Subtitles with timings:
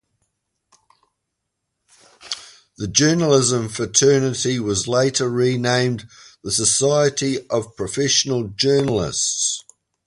[2.79, 6.09] The journalism fraternity was later renamed
[6.43, 9.63] the Society of Professional Journalists.